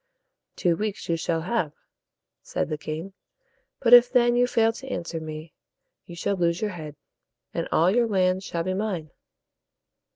"Two 0.55 0.75
weeks 0.75 1.07
you 1.09 1.15
shall 1.15 1.41
have," 1.41 1.73
said 2.41 2.69
the 2.69 2.77
king; 2.79 3.13
"but 3.79 3.93
if 3.93 4.09
then 4.11 4.35
you 4.35 4.47
fail 4.47 4.73
to 4.73 4.87
answer 4.87 5.19
me, 5.19 5.53
you 6.07 6.15
shall 6.15 6.35
lose 6.35 6.59
your 6.59 6.71
head, 6.71 6.95
and 7.53 7.67
all 7.71 7.91
your 7.95 8.07
lands 8.07 8.43
shall 8.43 8.63
be 8.63 8.73
mine." 8.73 9.11